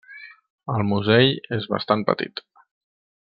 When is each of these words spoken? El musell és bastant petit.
El 0.75 0.83
musell 0.91 1.29
és 1.59 1.69
bastant 1.75 2.05
petit. 2.09 2.43